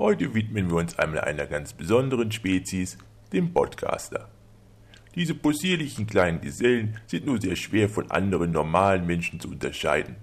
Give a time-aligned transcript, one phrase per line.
[0.00, 2.96] Heute widmen wir uns einmal einer ganz besonderen Spezies,
[3.34, 4.30] dem Podcaster.
[5.14, 10.16] Diese possierlichen kleinen Gesellen sind nur sehr schwer von anderen normalen Menschen zu unterscheiden.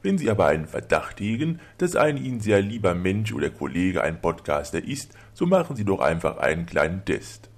[0.00, 4.22] Wenn Sie aber einen Verdacht hegen, dass ein Ihnen sehr lieber Mensch oder Kollege ein
[4.22, 7.50] Podcaster ist, so machen Sie doch einfach einen kleinen Test.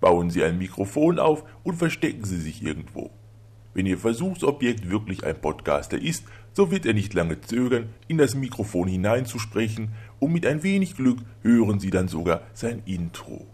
[0.00, 3.10] Bauen Sie ein Mikrofon auf und verstecken Sie sich irgendwo.
[3.74, 6.22] Wenn Ihr Versuchsobjekt wirklich ein Podcaster ist,
[6.52, 9.88] so wird er nicht lange zögern, in das Mikrofon hineinzusprechen,
[10.20, 13.48] und mit ein wenig Glück hören Sie dann sogar sein Intro.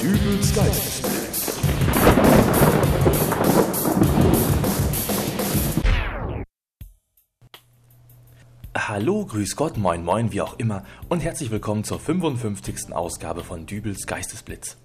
[0.00, 1.60] Dübels Geistesblitz.
[8.76, 12.92] Hallo, grüß Gott, moin moin, wie auch immer und herzlich willkommen zur 55.
[12.92, 14.76] Ausgabe von Dübels Geistesblitz.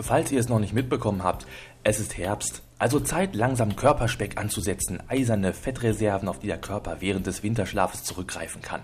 [0.00, 1.46] Falls ihr es noch nicht mitbekommen habt,
[1.82, 7.26] es ist Herbst, also Zeit langsam Körperspeck anzusetzen, eiserne Fettreserven, auf die der Körper während
[7.26, 8.82] des Winterschlafes zurückgreifen kann.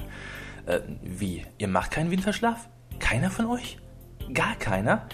[0.67, 2.69] Äh, wie, ihr macht keinen Winterschlaf?
[2.99, 3.79] Keiner von euch?
[4.33, 5.07] Gar keiner?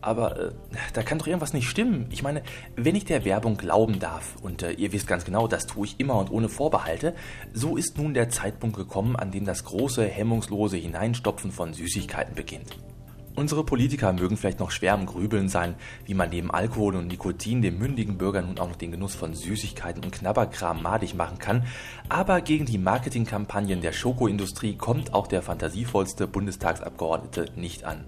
[0.00, 0.50] Aber äh,
[0.92, 2.06] da kann doch irgendwas nicht stimmen.
[2.10, 2.42] Ich meine,
[2.76, 5.98] wenn ich der Werbung glauben darf, und äh, ihr wisst ganz genau, das tue ich
[5.98, 7.14] immer und ohne Vorbehalte,
[7.52, 12.76] so ist nun der Zeitpunkt gekommen, an dem das große, hemmungslose Hineinstopfen von Süßigkeiten beginnt.
[13.38, 17.62] Unsere Politiker mögen vielleicht noch schwer am Grübeln sein, wie man neben Alkohol und Nikotin
[17.62, 21.64] dem mündigen Bürger nun auch noch den Genuss von Süßigkeiten und Knabberkram madig machen kann,
[22.08, 28.06] aber gegen die Marketingkampagnen der Schokoindustrie kommt auch der fantasievollste Bundestagsabgeordnete nicht an.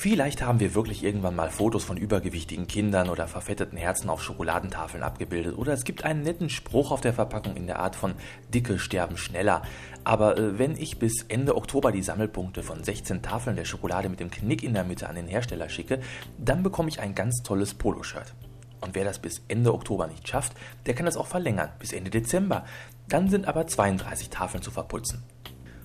[0.00, 5.02] Vielleicht haben wir wirklich irgendwann mal Fotos von übergewichtigen Kindern oder verfetteten Herzen auf Schokoladentafeln
[5.02, 8.14] abgebildet oder es gibt einen netten Spruch auf der Verpackung in der Art von
[8.48, 9.60] Dicke sterben schneller.
[10.02, 14.20] Aber äh, wenn ich bis Ende Oktober die Sammelpunkte von 16 Tafeln der Schokolade mit
[14.20, 16.00] dem Knick in der Mitte an den Hersteller schicke,
[16.38, 18.32] dann bekomme ich ein ganz tolles Poloshirt.
[18.80, 20.54] Und wer das bis Ende Oktober nicht schafft,
[20.86, 22.64] der kann das auch verlängern, bis Ende Dezember.
[23.06, 25.24] Dann sind aber 32 Tafeln zu verputzen.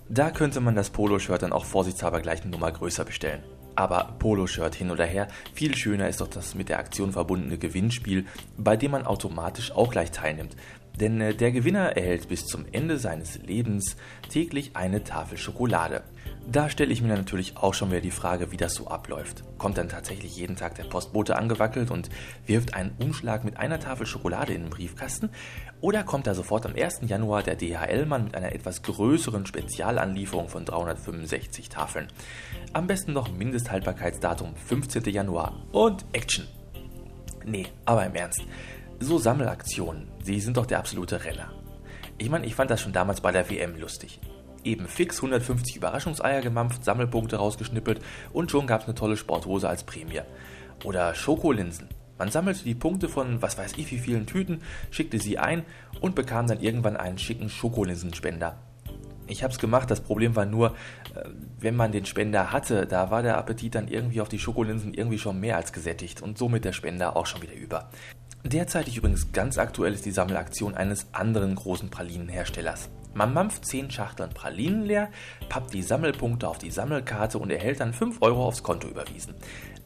[0.08, 3.44] Da könnte man das Poloshirt dann auch vorsichtshalber gleich eine Nummer größer bestellen.
[3.76, 8.26] Aber Poloshirt hin oder her, viel schöner ist doch das mit der Aktion verbundene Gewinnspiel,
[8.58, 10.56] bei dem man automatisch auch gleich teilnimmt.
[11.00, 13.98] Denn äh, der Gewinner erhält bis zum Ende seines Lebens
[14.30, 16.04] täglich eine Tafel Schokolade.
[16.48, 19.44] Da stelle ich mir natürlich auch schon wieder die Frage, wie das so abläuft.
[19.58, 22.10] Kommt dann tatsächlich jeden Tag der Postbote angewackelt und
[22.46, 25.32] wirft einen Umschlag mit einer Tafel Schokolade in den Briefkasten?
[25.82, 27.02] Oder kommt da sofort am 1.
[27.08, 32.10] Januar der DHL-Mann mit einer etwas größeren Spezialanlieferung von 365 Tafeln?
[32.74, 35.04] Am besten noch Mindesthaltbarkeitsdatum 15.
[35.06, 36.46] Januar und Action.
[37.44, 38.44] Nee, aber im Ernst.
[39.00, 41.52] So Sammelaktionen, sie sind doch der absolute Renner.
[42.20, 44.20] Ich meine, ich fand das schon damals bei der WM lustig
[44.66, 48.02] eben fix 150 Überraschungseier gemampft, Sammelpunkte rausgeschnippelt
[48.34, 50.22] und schon gab es eine tolle Sporthose als Prämie.
[50.84, 51.90] Oder Schokolinsen.
[52.18, 55.64] Man sammelte die Punkte von was weiß ich wie vielen Tüten, schickte sie ein
[56.00, 58.58] und bekam dann irgendwann einen schicken Schokolinsenspender.
[59.28, 60.76] Ich hab's gemacht, das Problem war nur,
[61.16, 64.94] äh, wenn man den Spender hatte, da war der Appetit dann irgendwie auf die Schokolinsen
[64.94, 67.90] irgendwie schon mehr als gesättigt und somit der Spender auch schon wieder über.
[68.44, 72.90] Derzeitig übrigens ganz aktuell ist die Sammelaktion eines anderen großen Pralinenherstellers.
[73.16, 75.10] Man mampft 10 Schachteln Pralinen leer,
[75.48, 79.36] pappt die Sammelpunkte auf die Sammelkarte und erhält dann 5 Euro aufs Konto überwiesen.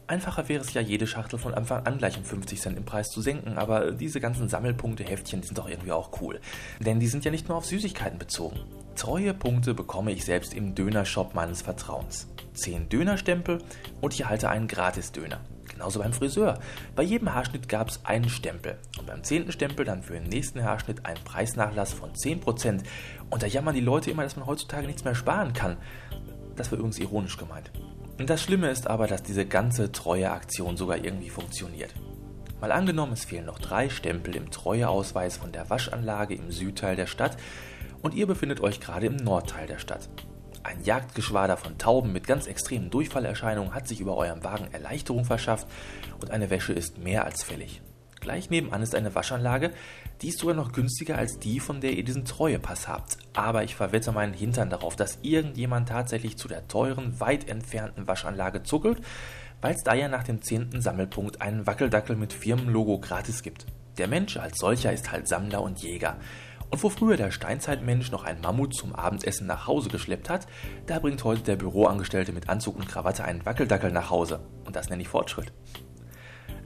[0.08, 3.10] Einfacher wäre es ja, jede Schachtel von Anfang an gleich um 50 Cent im Preis
[3.10, 6.40] zu senken, aber diese ganzen Sammelpunkte-Heftchen sind doch irgendwie auch cool.
[6.80, 8.58] Denn die sind ja nicht nur auf Süßigkeiten bezogen.
[8.96, 12.26] Treue Punkte bekomme ich selbst im Dönershop meines Vertrauens.
[12.54, 13.58] 10 Dönerstempel
[14.00, 15.38] und ich erhalte einen Gratis-Döner.
[15.80, 16.58] Genauso beim Friseur.
[16.94, 18.76] Bei jedem Haarschnitt gab es einen Stempel.
[18.98, 22.82] Und beim zehnten Stempel dann für den nächsten Haarschnitt einen Preisnachlass von 10%.
[23.30, 25.78] Und da jammern die Leute immer, dass man heutzutage nichts mehr sparen kann.
[26.54, 27.70] Das war übrigens ironisch gemeint.
[28.18, 31.94] Und das Schlimme ist aber, dass diese ganze Treueaktion sogar irgendwie funktioniert.
[32.60, 37.06] Mal angenommen, es fehlen noch drei Stempel im Treueausweis von der Waschanlage im Südteil der
[37.06, 37.38] Stadt
[38.02, 40.10] und ihr befindet euch gerade im Nordteil der Stadt.
[40.62, 45.66] Ein Jagdgeschwader von Tauben mit ganz extremen Durchfallerscheinungen hat sich über eurem Wagen Erleichterung verschafft
[46.20, 47.80] und eine Wäsche ist mehr als fällig.
[48.20, 49.70] Gleich nebenan ist eine Waschanlage,
[50.20, 53.16] die ist sogar noch günstiger als die, von der ihr diesen Treuepass habt.
[53.32, 58.62] Aber ich verwette meinen Hintern darauf, dass irgendjemand tatsächlich zu der teuren, weit entfernten Waschanlage
[58.62, 59.00] zuckelt,
[59.62, 63.64] weil es da ja nach dem zehnten Sammelpunkt einen Wackeldackel mit Firmenlogo gratis gibt.
[63.96, 66.16] Der Mensch als solcher ist halt Sammler und Jäger.
[66.70, 70.46] Und wo früher der Steinzeitmensch noch ein Mammut zum Abendessen nach Hause geschleppt hat,
[70.86, 74.40] da bringt heute der Büroangestellte mit Anzug und Krawatte einen Wackeldackel nach Hause.
[74.64, 75.52] Und das nenne ich Fortschritt.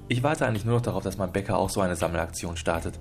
[0.09, 3.01] Ich warte eigentlich nur noch darauf, dass mein Bäcker auch so eine Sammelaktion startet.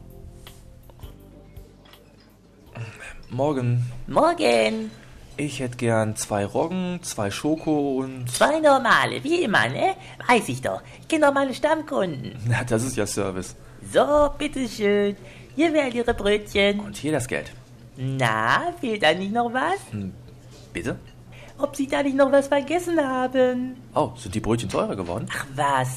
[3.29, 3.85] Morgen.
[4.07, 4.91] Morgen.
[5.35, 8.29] Ich hätte gern zwei Roggen, zwei Schoko und.
[8.31, 9.95] Zwei normale, wie immer, ne?
[10.27, 10.81] Weiß ich doch.
[11.01, 12.37] Ich kenne normale Stammkunden.
[12.47, 13.55] Na, das ist ja Service.
[13.91, 15.17] So, bitteschön.
[15.55, 16.79] Hier wären Ihre Brötchen.
[16.79, 17.51] Und hier das Geld.
[17.95, 19.79] Na, fehlt da nicht noch was?
[20.73, 20.97] Bitte?
[21.59, 23.75] Ob Sie da nicht noch was vergessen haben?
[23.93, 25.27] Oh, sind die Brötchen teurer geworden?
[25.31, 25.89] Ach was,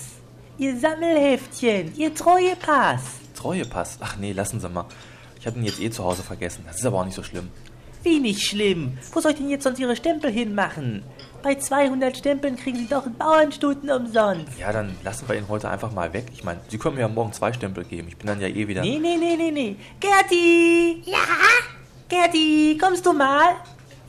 [0.59, 3.03] Ihr Sammelheftchen, Ihr Treuepass.
[3.35, 3.99] Treuepass.
[4.01, 4.85] Ach nee, lassen Sie mal.
[5.41, 6.65] Ich habe ihn jetzt eh zu Hause vergessen.
[6.67, 7.49] Das ist aber auch nicht so schlimm.
[8.03, 8.99] Wie nicht schlimm.
[9.13, 11.03] Wo soll ich denn jetzt sonst Ihre Stempel hinmachen?
[11.47, 14.59] Bei 200 Stempeln kriegen Sie doch einen Bauernstuten umsonst.
[14.59, 16.25] Ja, dann lassen wir ihn heute einfach mal weg.
[16.33, 18.09] Ich meine, Sie können mir ja morgen zwei Stempel geben.
[18.09, 18.81] Ich bin dann ja eh wieder.
[18.81, 19.77] Nee, nee, nee, nee, nee.
[20.01, 21.05] Gerti!
[21.05, 21.19] Ja?
[22.09, 23.55] Gerti, kommst du mal?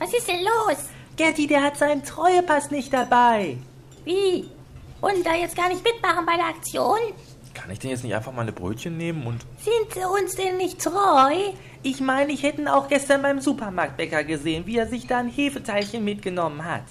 [0.00, 0.78] Was ist denn los?
[1.16, 3.56] Gerti, der hat seinen Treuepass nicht dabei.
[4.04, 4.50] Wie?
[5.14, 6.98] Sie da jetzt gar nicht mitmachen bei der Aktion?
[7.54, 9.42] Kann ich denn jetzt nicht einfach meine Brötchen nehmen und.
[9.60, 11.52] Sind Sie uns denn nicht treu?
[11.84, 15.28] Ich meine, ich hätte ihn auch gestern beim Supermarktbäcker gesehen, wie er sich da ein
[15.28, 16.82] Hefeteilchen mitgenommen hat.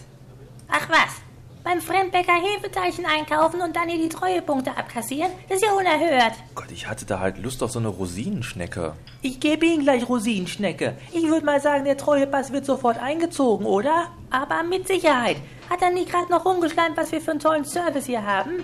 [0.70, 1.22] Ach was?
[1.64, 5.32] Beim Fremdbäcker Hefeteilchen einkaufen und dann hier die Treuepunkte abkassieren?
[5.50, 6.34] Das ist ja unerhört.
[6.56, 8.94] Gott, ich hatte da halt Lust auf so eine Rosinenschnecke.
[9.22, 10.96] Ich gebe Ihnen gleich Rosinenschnecke.
[11.12, 14.08] Ich würde mal sagen, der Treuepass wird sofort eingezogen, oder?
[14.30, 15.38] Aber mit Sicherheit.
[15.70, 18.64] Hat er nicht gerade noch rumgeschleimt, was wir für einen tollen Service hier haben?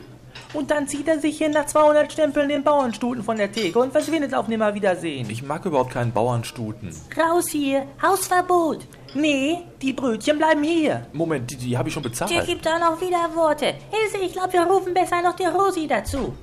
[0.53, 3.91] Und dann zieht er sich hin nach 200 Stempeln den Bauernstuten von der Theke und
[3.91, 5.29] verschwindet auf Nimmerwiedersehen.
[5.29, 6.95] Ich mag überhaupt keinen Bauernstuten.
[7.17, 7.85] Raus hier.
[8.01, 8.79] Hausverbot.
[9.15, 11.05] Nee, die Brötchen bleiben hier.
[11.13, 12.31] Moment, die, die habe ich schon bezahlt.
[12.31, 13.75] Der gibt da noch wieder Worte.
[13.91, 16.33] Ilse, ich glaube, wir rufen besser noch die Rosi dazu.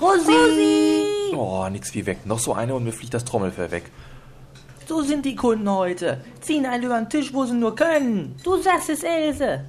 [0.00, 1.34] Rosi!
[1.34, 2.24] Oh, nix wie weg.
[2.24, 3.90] Noch so eine und mir fliegt das Trommelfell weg.
[4.86, 6.22] So sind die Kunden heute.
[6.40, 8.36] Ziehen einen über den Tisch, wo sie nur können.
[8.44, 9.64] Du sagst es, Ilse.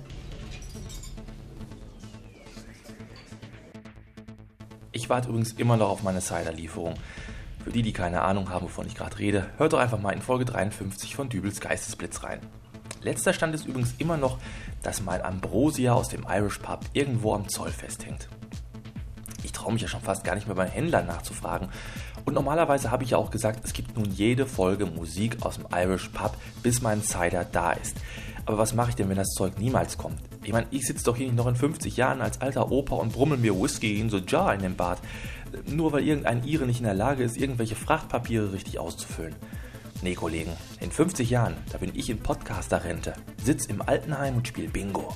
[4.91, 6.95] Ich warte übrigens immer noch auf meine Cider-Lieferung.
[7.65, 10.21] Für die, die keine Ahnung haben, wovon ich gerade rede, hört doch einfach mal in
[10.21, 12.39] Folge 53 von Dübels Geistesblitz rein.
[13.01, 14.37] Letzter Stand ist übrigens immer noch,
[14.83, 18.29] dass mein Ambrosia aus dem Irish Pub irgendwo am Zoll festhängt.
[19.41, 21.69] Ich traue mich ja schon fast gar nicht mehr beim Händler nachzufragen.
[22.23, 25.65] Und normalerweise habe ich ja auch gesagt, es gibt nun jede Folge Musik aus dem
[25.73, 27.97] Irish Pub, bis mein Cider da ist.
[28.45, 30.19] Aber was mache ich denn, wenn das Zeug niemals kommt?
[30.43, 33.13] Ich meine, ich sitze doch hier nicht noch in 50 Jahren als alter Opa und
[33.13, 34.99] brummel mir Whisky in so Jar in den Bart.
[35.67, 39.35] Nur weil irgendein Ire nicht in der Lage ist, irgendwelche Frachtpapiere richtig auszufüllen.
[40.01, 43.13] Nee, Kollegen, in 50 Jahren, da bin ich in Podcaster-Rente,
[43.43, 45.15] sitz im Altenheim und spiel Bingo.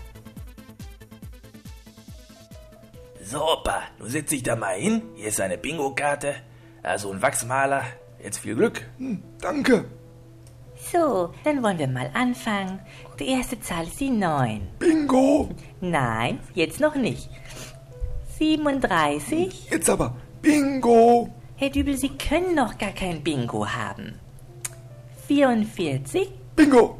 [3.23, 5.03] So, Opa, nun setz dich da mal hin.
[5.15, 6.33] Hier ist eine Bingo-Karte.
[6.81, 7.83] Also ein Wachsmaler.
[8.23, 8.89] Jetzt viel Glück.
[9.39, 9.85] Danke.
[10.91, 12.79] So, dann wollen wir mal anfangen.
[13.19, 14.67] Die erste Zahl ist die 9.
[14.79, 15.49] Bingo.
[15.79, 17.29] Nein, jetzt noch nicht.
[18.39, 19.69] 37.
[19.69, 20.15] Jetzt aber.
[20.41, 21.29] Bingo.
[21.57, 24.19] Herr Dübel, Sie können noch gar kein Bingo haben.
[25.27, 26.29] 44.
[26.55, 26.97] Bingo.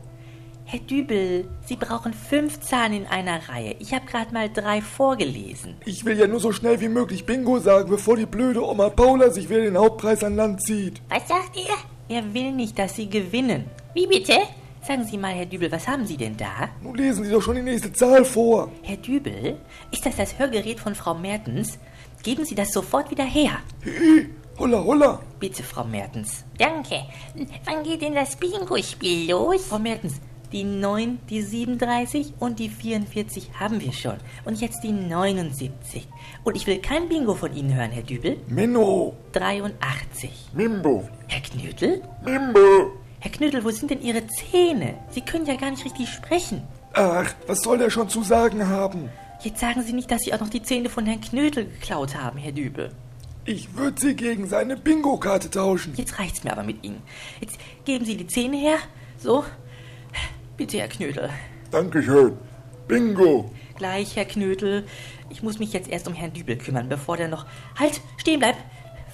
[0.66, 3.76] Herr Dübel, Sie brauchen fünf Zahlen in einer Reihe.
[3.80, 5.76] Ich habe gerade mal drei vorgelesen.
[5.86, 9.32] Ich will ja nur so schnell wie möglich Bingo sagen, bevor die blöde Oma Paula
[9.32, 11.02] sich wieder den Hauptpreis an Land zieht.
[11.10, 12.16] Was sagt ihr?
[12.16, 13.66] Er will nicht, dass Sie gewinnen.
[13.94, 14.34] Wie bitte?
[14.82, 16.70] Sagen Sie mal, Herr Dübel, was haben Sie denn da?
[16.82, 18.72] Nun lesen Sie doch schon die nächste Zahl vor.
[18.84, 19.58] Herr Dübel,
[19.92, 21.80] ist das das Hörgerät von Frau Mertens?
[22.24, 23.60] Geben Sie das sofort wieder her.
[23.82, 25.22] Hey, holla, holla.
[25.40, 26.44] Bitte, Frau Mertens.
[26.58, 27.04] Danke.
[27.66, 29.66] Wann geht denn das Bingo-Spiel los?
[29.66, 30.20] Frau Mertens,
[30.52, 34.18] die 9, die 37 und die 44 haben wir schon.
[34.46, 36.08] Und jetzt die 79.
[36.44, 38.38] Und ich will kein Bingo von Ihnen hören, Herr Dübel.
[38.48, 39.16] Minno.
[39.32, 40.50] 83.
[40.54, 41.08] Mimbo.
[41.28, 42.02] Herr Knödel?
[42.26, 42.92] Mimbo.
[43.20, 44.96] Herr Knödel, wo sind denn Ihre Zähne?
[45.10, 46.64] Sie können ja gar nicht richtig sprechen.
[46.94, 49.10] Ach, was soll der schon zu sagen haben?
[49.42, 52.38] Jetzt sagen Sie nicht, dass Sie auch noch die Zähne von Herrn Knödel geklaut haben,
[52.38, 52.92] Herr Dübel.
[53.46, 55.94] Ich würde sie gegen seine Bingo-Karte tauschen.
[55.96, 57.02] Jetzt reicht's mir aber mit Ihnen.
[57.40, 58.78] Jetzt geben Sie die Zähne her.
[59.18, 59.46] So.
[60.58, 61.30] Bitte, Herr Knödel.
[61.72, 62.38] Dankeschön.
[62.88, 63.52] Bingo.
[63.76, 64.86] Gleich, Herr Knödel.
[65.30, 67.46] Ich muss mich jetzt erst um Herrn Dübel kümmern, bevor der noch...
[67.80, 68.60] Halt, stehen bleibt.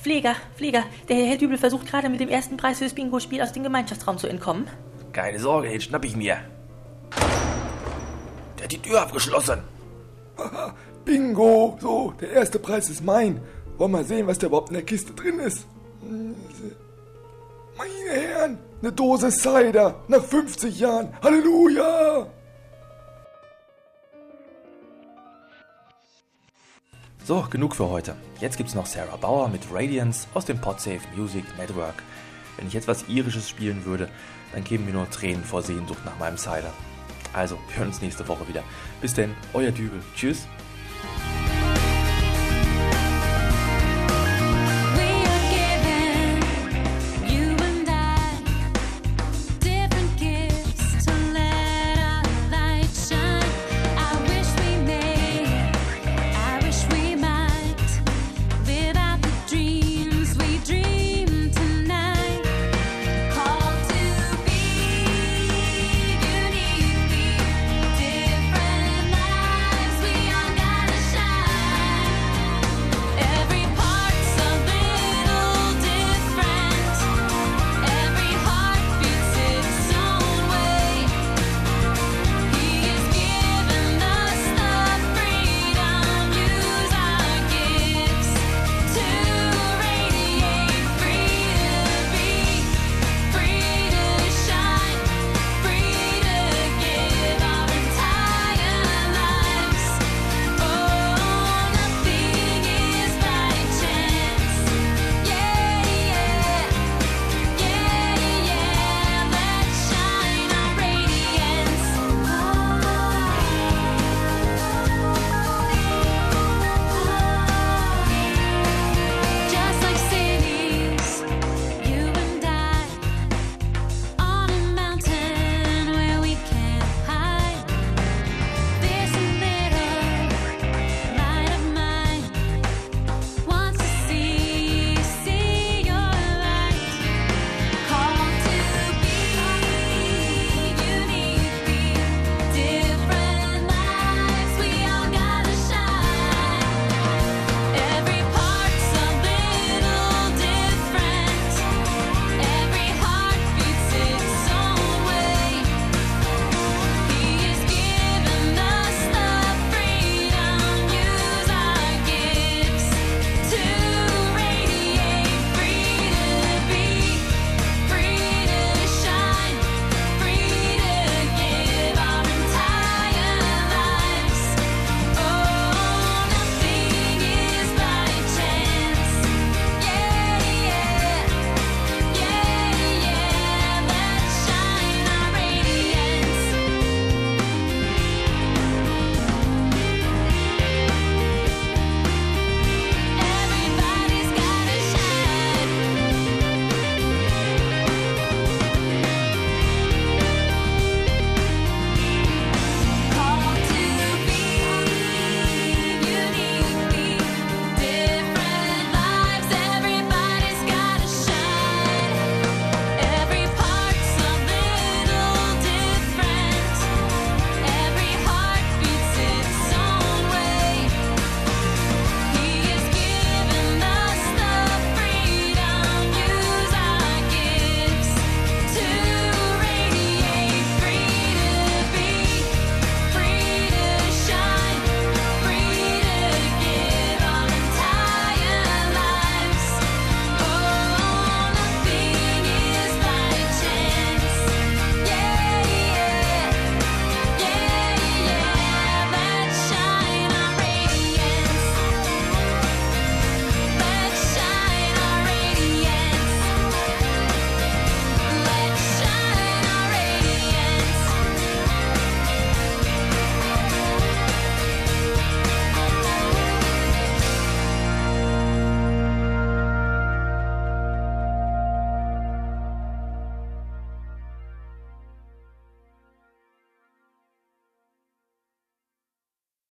[0.02, 3.64] Pfleger, Pfleger, der Herr Dübel versucht gerade mit dem ersten Preis fürs Bingo-Spiel aus dem
[3.64, 4.68] Gemeinschaftsraum zu entkommen.
[5.14, 6.38] Keine Sorge, den schnapp ich mir.
[8.58, 9.62] Der hat die Tür abgeschlossen.
[11.06, 11.78] Bingo.
[11.82, 13.42] So, der erste Preis ist mein.
[13.78, 15.68] Wollen wir mal sehen, was da überhaupt in der Kiste drin ist.
[17.78, 19.96] Meine Herren, eine Dose Cider.
[20.08, 21.10] Nach 50 Jahren.
[21.22, 22.28] Halleluja.
[27.26, 28.16] So, genug für heute.
[28.40, 31.96] Jetzt gibt's noch Sarah Bauer mit Radiance aus dem Podsafe Music Network.
[32.56, 34.10] Wenn ich jetzt was Irisches spielen würde,
[34.54, 36.72] dann kämen mir nur Tränen vor Sehnsucht nach meinem Cider.
[37.36, 38.64] Also, wir hören uns nächste Woche wieder.
[39.02, 40.02] Bis denn, euer Dübel.
[40.16, 40.48] Tschüss.